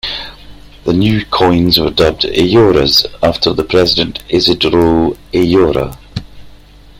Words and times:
The 0.83 0.93
new 0.93 1.23
coins 1.25 1.79
were 1.79 1.91
dubbed 1.91 2.23
"Ayoras" 2.25 3.05
after 3.21 3.53
the 3.53 3.63
president, 3.63 4.23
Isidro 4.29 5.11
Ayora. 5.31 5.95